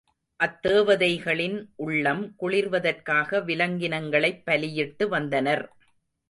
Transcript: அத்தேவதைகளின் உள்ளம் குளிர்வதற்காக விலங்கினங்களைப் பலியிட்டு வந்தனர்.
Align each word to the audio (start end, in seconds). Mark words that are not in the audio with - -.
அத்தேவதைகளின் 0.39 1.57
உள்ளம் 1.75 2.35
குளிர்வதற்காக 2.39 3.41
விலங்கினங்களைப் 3.41 4.45
பலியிட்டு 4.45 5.07
வந்தனர். 5.09 5.65